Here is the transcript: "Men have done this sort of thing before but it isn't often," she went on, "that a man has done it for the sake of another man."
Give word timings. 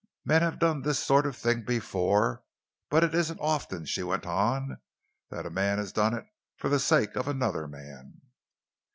"Men 0.25 0.41
have 0.41 0.57
done 0.57 0.81
this 0.81 0.97
sort 0.97 1.27
of 1.27 1.37
thing 1.37 1.63
before 1.63 2.43
but 2.89 3.03
it 3.03 3.13
isn't 3.13 3.37
often," 3.39 3.85
she 3.85 4.01
went 4.01 4.25
on, 4.25 4.81
"that 5.29 5.45
a 5.45 5.51
man 5.51 5.77
has 5.77 5.91
done 5.93 6.15
it 6.15 6.25
for 6.57 6.69
the 6.69 6.79
sake 6.79 7.15
of 7.15 7.27
another 7.27 7.67
man." 7.67 8.19